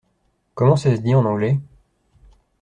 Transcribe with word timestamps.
Comment 0.55 0.77
ça 0.77 0.95
se 0.95 1.01
dit 1.01 1.13
en 1.13 1.25
anglais? 1.25 1.59